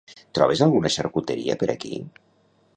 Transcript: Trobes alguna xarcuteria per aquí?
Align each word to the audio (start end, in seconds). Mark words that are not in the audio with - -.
Trobes 0.37 0.63
alguna 0.67 0.91
xarcuteria 0.95 1.59
per 1.65 1.71
aquí? 1.75 1.95